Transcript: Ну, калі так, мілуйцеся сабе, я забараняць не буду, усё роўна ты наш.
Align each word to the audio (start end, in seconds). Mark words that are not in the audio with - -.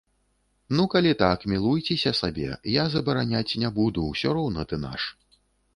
Ну, 0.77 0.85
калі 0.93 1.11
так, 1.19 1.39
мілуйцеся 1.53 2.15
сабе, 2.23 2.49
я 2.81 2.89
забараняць 2.95 3.57
не 3.67 3.73
буду, 3.81 4.11
усё 4.15 4.29
роўна 4.41 4.61
ты 4.73 4.85
наш. 4.89 5.01